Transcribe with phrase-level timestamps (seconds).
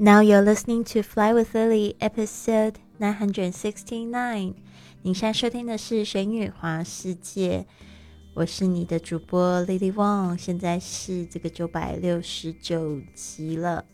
[0.00, 4.54] Now you're listening to Fly with Lily, episode nine hundred sixty nine。
[5.02, 7.58] 你现在收听的是《神语华世界》，
[8.32, 13.84] 我是你的主播 Lily Wong，现在是这个九百六十九集了。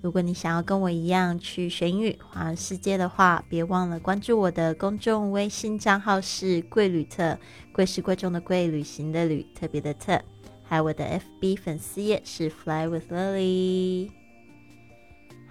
[0.00, 7.36] 如果你想要跟我一样去玄宇华世界的话，别忘了关注我的公众微信账号是“贵旅特”，
[7.74, 10.22] 贵是贵重的贵，旅行的旅，特别的特。
[10.62, 14.17] 还有我的 FB 粉丝页是 Fly with Lily。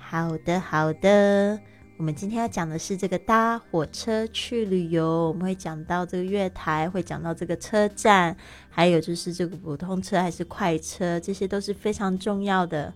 [0.10, 1.60] 好的，好的。
[1.98, 8.34] 我们今天要讲的是这个搭火车去旅游，我们会讲到这个月台，会讲到这个车站，
[8.70, 12.94] 还有就是这个普通车还是快车，这些都是非常重要的。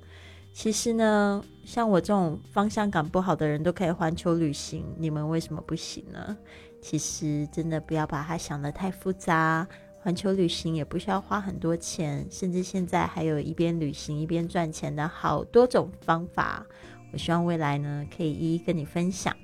[0.54, 6.38] 其实呢，像我这种方向感不好的人都可以环球旅行，你们为什么不行呢？
[6.82, 9.68] 其实真的不要把它想得太复杂，
[10.00, 16.66] 环球旅行也不需要花很多钱，甚至现在还有一边旅行一边赚钱的好多种方法。
[17.12, 19.36] 我希望未来呢，可以一一跟你分享。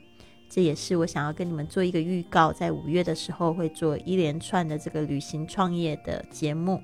[0.49, 6.81] 这也是我想要跟你们做一个预告，在五月的时候会做一连串的这个旅行创业的节目。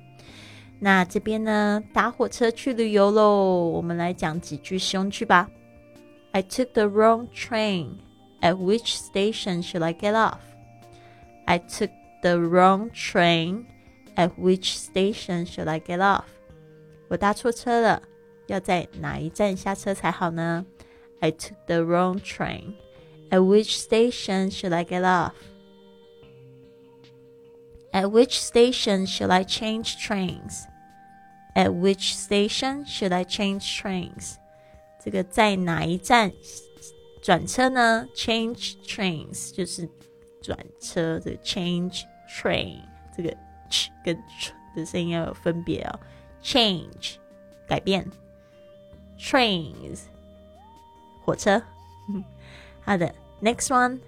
[0.80, 3.70] 那这边呢，搭火车去旅游喽。
[3.70, 5.50] 我们来讲几句实用句吧。
[6.32, 8.00] I took the wrong train.
[8.42, 10.40] At which station should I get off?
[11.46, 13.64] I took the wrong train.
[14.16, 16.26] At which station should I get off?
[17.08, 18.02] 我搭错车了。
[18.48, 20.66] 要在哪一站下车才好呢
[21.23, 22.77] ？I took the wrong train.
[23.31, 25.35] At which station should I get off?
[27.93, 30.67] At which station should I change trains?
[31.55, 34.37] At which station should I change trains?
[35.03, 36.33] 这个在哪一站
[37.21, 38.07] 转车呢？
[38.15, 39.89] Change trains 就是
[40.41, 42.81] 转车，这个 change train
[43.17, 43.31] 这个
[43.71, 46.01] ch 跟 ch 的声音要有分别哦。
[46.43, 47.17] Change
[47.67, 48.07] 改变。
[49.19, 50.03] trains
[51.24, 51.62] 火车。
[52.82, 54.00] 好的，next one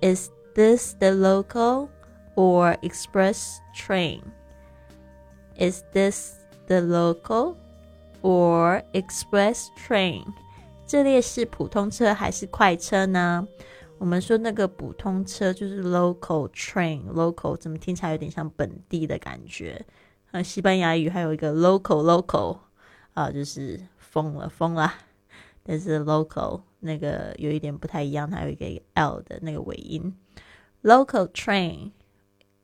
[0.00, 1.88] is this the local
[2.34, 4.20] or express train?
[5.58, 6.34] Is this
[6.66, 7.54] the local
[8.22, 10.24] or express train?
[10.86, 13.46] 这列是普通车还是快车呢？
[13.98, 19.84] 我们说那个普通车就是 local train，local 怎么听起来有点像本地的感觉？
[20.32, 22.58] 呃，西班牙语还有一个 local local
[23.14, 24.92] 啊，就是疯了，疯了！
[25.66, 30.16] 但是 local 那个有一点不太一样，它有一个 l 的那个尾音。
[30.82, 31.90] Local train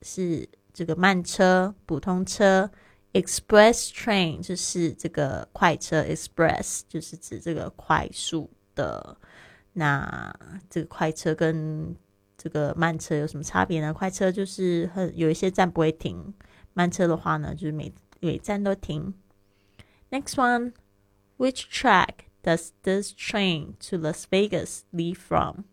[0.02, 2.70] 是这个慢车、普通车
[3.12, 9.16] ；express train 就是这个快车，express 就是指这个快速的。
[9.72, 10.32] 那
[10.70, 11.96] 这个快车跟
[12.38, 13.92] 这个慢车有什么差别呢？
[13.92, 16.32] 快车就是很有一些站不会停，
[16.74, 19.12] 慢车的话呢，就是每每站都停。
[20.10, 20.74] Next one.
[21.38, 25.65] Which track does this train to Las Vegas leave from?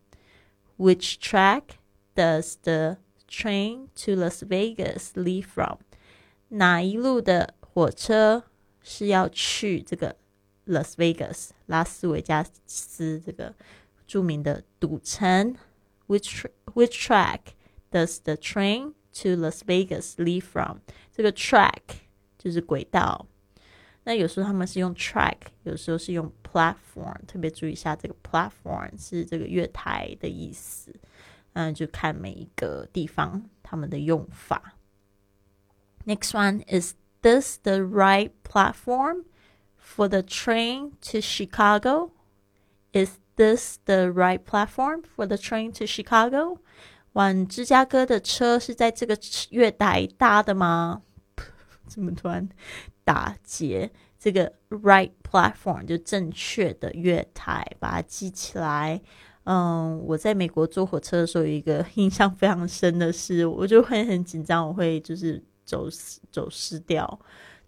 [0.77, 1.79] Which track
[2.15, 2.99] does the
[3.29, 5.79] train to Las Vegas leave from?
[6.49, 8.45] 哪一路的火车
[8.83, 10.17] 是要去这个
[10.67, 13.55] Las Vegas 拉斯维加斯这个
[14.07, 15.57] 着名的赌城？
[16.07, 16.45] Which
[16.75, 17.55] which track
[17.91, 20.79] does the train to Las Vegas leave from？
[21.13, 21.81] 这个 track
[22.37, 23.27] 就是轨道。
[24.05, 30.95] 那有时候他们是用 track，有时候是用 platform，特别注意一下这个 platform 是这个月台的意思。
[31.55, 34.75] 嗯，就看每一个地方他们的用法。
[36.05, 39.25] Next one is this the right platform
[39.79, 42.11] for the train to Chicago?
[42.93, 46.59] Is this the right platform for the train to Chicago?
[47.13, 49.17] 往芝加哥的车是在这个
[49.51, 51.03] 月台搭的吗？
[51.87, 52.49] 怎么突然
[53.05, 59.02] 打结 这个 right platform 就正确的月台，把它记起来。
[59.46, 65.88] 嗯，我在美国坐火车的时候，有一个印象非常深的是，我就会很紧张，我会就是走
[66.30, 67.20] 走失掉。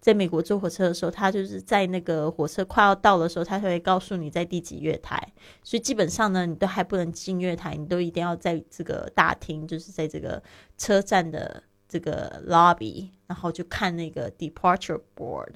[0.01, 5.17] 在美国坐火车的时候，他就是在那个火车快要到的时候，他会告诉你在第几月台。
[5.63, 10.43] 所以基本上呢，你都还不能进月台，你都一定要在这个大厅，就是在这个
[10.77, 11.63] 车站的。
[11.91, 15.49] 这个 lobby，然后就看那个 departure board，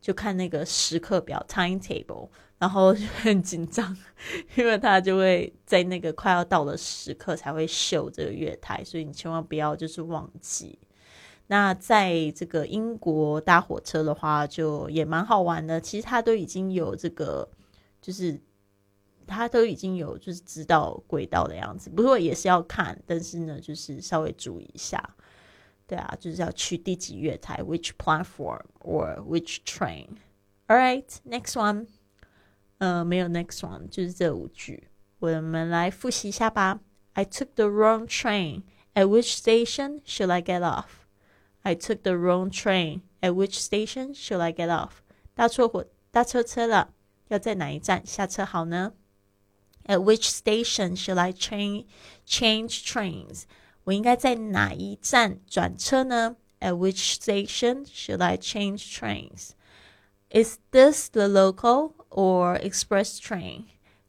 [0.00, 2.28] 就看那个时刻表 timetable，
[2.58, 3.96] 然后就很紧张，
[4.56, 10.78] 因为他就会在那个快要到的时刻才会秀这个月台，所以你千万不要就是忘记。
[11.48, 15.80] 那在这个英国搭火车的话，就也蛮好玩的。
[15.80, 17.48] 其实他都已经有这个，
[18.02, 18.38] 就是
[19.26, 25.02] 他都已经有就是知道轨道的样子，不过也是要看，但是呢，就是稍微注意一下。
[25.87, 30.17] 对啊，就是要去第几月台，which platform or which train.
[30.67, 31.87] All right, next one.
[32.77, 34.87] 呃，没有 next one，就是这五句。
[35.19, 36.79] 我们来复习一下吧。
[37.13, 38.63] I took the wrong train.
[38.93, 40.85] At which station should I get off?
[41.61, 43.01] I took the wrong train.
[43.21, 45.01] At which station should I get off?
[45.33, 46.93] 搭错火，搭错车了，
[47.27, 48.93] 要在哪一站下车好呢？
[49.85, 51.85] At which station should I train
[52.25, 53.43] change trains?
[53.87, 56.37] 我应该在哪一站转车呢？
[56.59, 59.49] At which station should I change trains?
[60.29, 63.65] Is this the local or express train?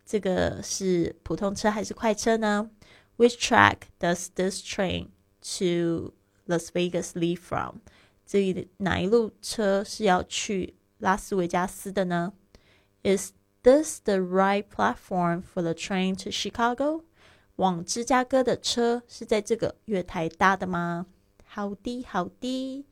[0.06, 2.71] 这个是普通车还是快车呢？
[3.17, 5.09] Which track does this train
[5.59, 6.15] to
[6.47, 7.79] Las Vegas leave from？
[8.25, 12.32] 这哪一路车是要去拉斯维加斯的呢？
[13.03, 13.32] Is
[13.62, 17.03] this the right platform for the train to Chicago？
[17.60, 21.08] 往芝加哥的车是在这个月台搭的吗？
[21.44, 22.86] 好的，好的。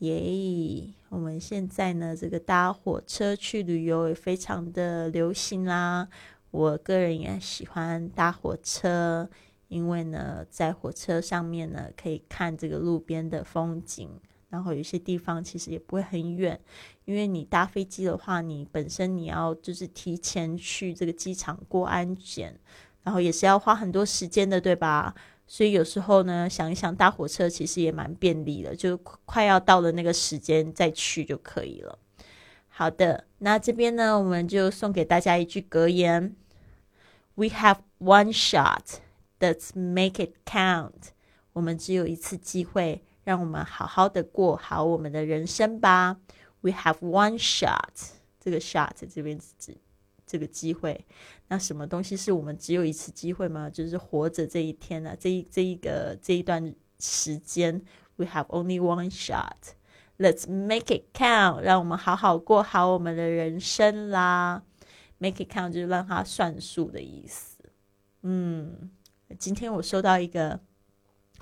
[0.00, 0.92] 耶！
[1.08, 6.06] 我们现在呢，这个搭火车去旅游也非常的流行啦。
[6.50, 9.30] 我个人也喜欢搭火车，
[9.68, 14.10] 因为呢，在火车上面呢，可以看这个路边的风景，
[14.50, 16.60] 然后有些地方其实也不会很远。
[17.06, 22.60] 因为你搭飞机的话，你本身你要就是提前去这个机场过安检，
[23.04, 25.14] 然后也是要花很多时间的，对吧？
[25.46, 31.98] 所以有时候呢，想一想搭火车其实也蛮便利的，就快要到了那个时间再去就可以了。
[32.68, 36.34] 好的，那这边呢，我们就送给大家一句格言
[37.34, 39.00] ：We have one shot,
[39.38, 41.12] let's make it count。
[41.52, 46.16] 我们只有一次机会，让我们好好的过好我们的人生吧。
[46.62, 49.76] We have one shot，这个 shot 这边指。
[50.26, 51.04] 这个机会，
[51.48, 53.68] 那什么东西是我们只有一次机会吗？
[53.68, 57.82] 就是活着这一天呢，这一这一个这一段时间
[58.16, 59.74] ，We have only one shot.
[60.18, 61.60] Let's make it count.
[61.60, 64.62] 让我们好好过好我们的人生啦。
[65.18, 67.58] Make it count 就是让它算数的意思。
[68.22, 68.90] 嗯，
[69.38, 70.60] 今天我收到一个。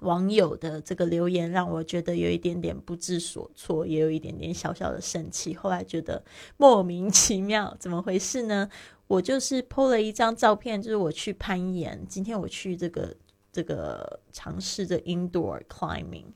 [0.02, 5.54] 网友的这个留言让我觉得有一点点不知所措，也有一点点小小的生气。
[5.54, 6.22] 后来觉得
[6.56, 8.68] 莫名其妙，怎么回事呢？
[9.06, 12.04] 我就是 PO 了一张照片，就是我去攀岩。
[12.08, 13.16] 今天我去这个
[13.50, 16.26] 这个尝试着 indoor climbing，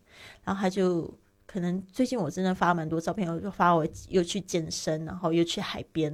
[0.44, 1.12] 然后他就。
[1.46, 6.10] 可能最近我真的发蛮多照片，我就发我又去健身，然后又去海边，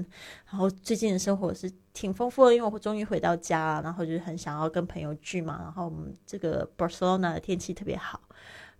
[0.47, 5.59] 然后最近的生活是挺丰富的，因为我终于回到家，然后就是很想要跟朋友聚嘛。
[5.63, 8.21] 然后我们这个 Barcelona 的天气特别好，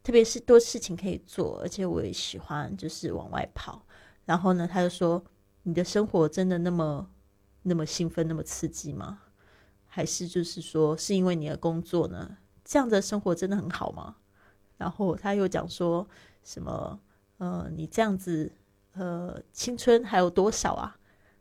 [0.03, 3.85] 特别是多事情可以做，而且我也喜欢就是往外跑。
[4.27, 5.25] 然后呢，他就说
[5.65, 7.09] ：“你的生活真的那么
[7.63, 9.21] 那么兴奋，那么刺激吗？
[9.87, 12.37] 还是就是说是因为你的工作呢？
[12.63, 14.17] 这样的生活真的很好吗？”
[14.77, 16.07] 然后他又讲说。
[16.43, 16.99] 什么？
[17.39, 18.53] 呃，你这样子，
[18.95, 20.97] 呃，青春还有多少啊？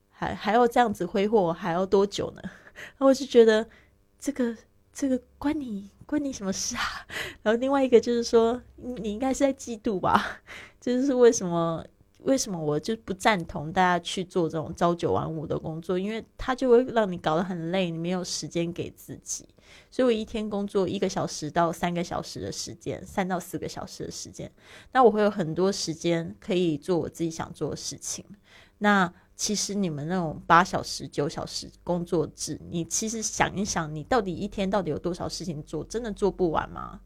[0.10, 2.42] 还还要这样子挥霍，还要多久呢？
[2.44, 3.68] 然 后我就觉得，
[4.20, 4.56] 这个
[4.94, 6.82] 这个关你关你什么事啊？
[7.44, 10.42] 然后另外一个就是说，你应该是在嫉妒吧？
[10.80, 11.86] 这 就是为什么？
[12.24, 15.98] 为什么我就不赞同大家去做这种朝九晚五的工作？
[15.98, 19.44] 因为它就会让你搞得很累，你没有时间给自己。
[19.90, 24.52] 所以我一天工作一个小时到三个小时的时间，三到四个小时的时间，
[24.92, 28.26] 那我会有很多时间可以做我自己想做的事情。
[28.80, 35.84] 那其实你们那种八小时、九小时工作制，你其实想一想，你到底一天到底有多少事情做？
[35.84, 37.02] 真的做不完吗？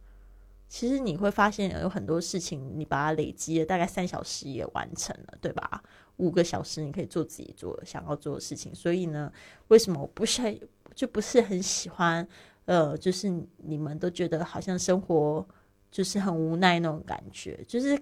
[0.67, 5.81] 其实你会发现有很多事情，你把它累积了，大概三小时也完成了，对吧？
[6.17, 8.74] 五个小时你可以做自己做想要做的事情。
[8.74, 9.31] 所以呢，
[9.67, 10.60] 为什么我不是
[10.93, 12.27] 就不是很喜欢？
[12.65, 15.45] 呃，就是你们都觉得好像生活
[15.91, 18.00] 就是很无奈那种感觉，就是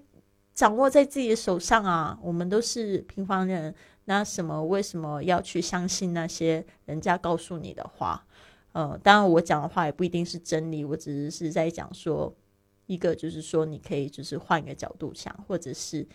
[0.53, 2.17] 掌握在自己的手上啊。
[2.21, 3.73] 我们都是平凡人，
[4.05, 8.25] 那什么为什么要去相信那些人家告诉你的话？
[8.71, 12.35] 呃，当然我讲的话也不一定是真理，我只是是在讲说。
[12.85, 16.05] 一个就是说，你可以就是换一个角度想，或者是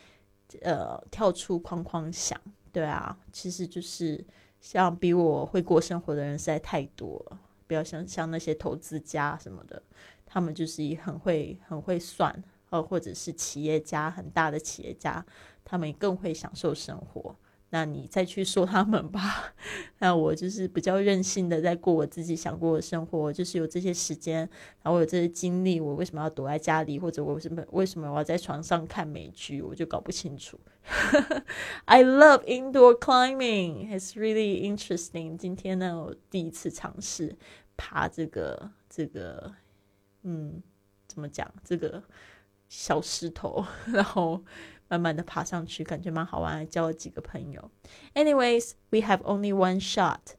[0.61, 2.39] 呃跳出框框想，
[2.71, 4.23] 对啊，其实就是
[4.61, 9.81] 像比我会过生活的人实在太多了，不要像像那些投资家什么的，
[10.27, 15.25] 他们就是很会很会算，呃，或者是企业家很大的企业家，
[15.65, 17.37] 他们更会享受生活。
[17.71, 19.53] 那你再去说他们吧。
[20.01, 24.39] 那我就是比较任性的，在过我自己想过的生活，就是有这些时间，
[24.83, 30.59] 然后我有这些精力，我为什么要躲在家里，或者我为什么为什么我要在床上看美剧，我就搞不清楚。
[31.85, 33.95] I love indoor climbing.
[33.95, 35.37] It's really interesting.
[35.37, 37.37] 今天呢，我第一次尝试
[37.77, 39.53] 爬这个这个，
[40.23, 40.63] 嗯，
[41.07, 41.53] 怎么讲？
[41.63, 42.03] 这个
[42.69, 44.43] 小石头， 然后。
[44.89, 47.71] 慢慢的爬上去，感觉蛮好玩，还交了几个朋友。
[48.15, 50.35] Anyways, we have only one shot.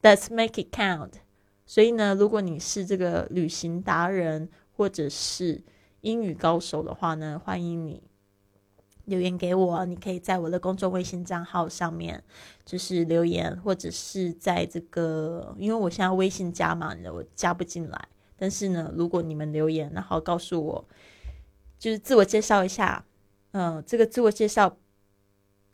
[0.00, 1.14] Let's make it count.
[1.66, 5.62] 所以呢，如果你是这个旅行达人或者是
[6.00, 8.02] 英语高手的话呢，欢迎你
[9.04, 9.84] 留言给我。
[9.84, 12.22] 你可以在我的公众微信账号上面
[12.64, 18.08] 就是留言，或者是在这个，因为我现在微信加满了，我加不进来。
[18.36, 20.88] 但是呢，如果你们留言，然后告诉我，
[21.78, 23.04] 就是自我介绍一下。
[23.60, 24.76] 嗯，这个自我介绍，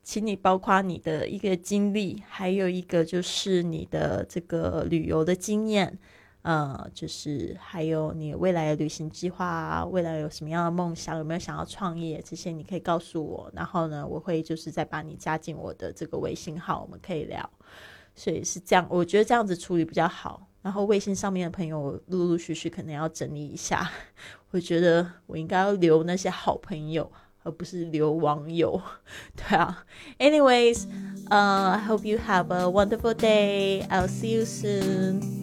[0.02, 5.98] 请你包括你的一个经历，还有一个就是你的这个旅游的经验，
[6.40, 13.50] 呃，就是还有你未来的旅行计划啊，未来有什么样的梦想，有没有想要创业，这些你可以告诉我。
[13.54, 17.50] 然后呢，我会就是再把你加进我的这个微信号，我们可以聊。
[18.14, 20.48] 所以是这样，我觉得这样子处理比较好。
[20.62, 23.90] 然后微信上面的朋友，陆陆续续可能要整理一下。
[24.52, 27.12] 我觉得我应该要留那些好朋友。
[27.43, 28.81] 而不是留网友，
[29.35, 29.85] 对啊。
[30.19, 30.85] Anyways,
[31.29, 33.85] uh, I hope you have a wonderful day.
[33.89, 35.42] I'll see you soon.